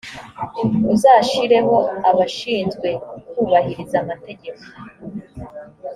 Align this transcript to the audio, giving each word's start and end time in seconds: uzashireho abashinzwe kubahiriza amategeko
uzashireho 0.93 1.75
abashinzwe 2.09 2.89
kubahiriza 3.31 3.95
amategeko 4.03 4.65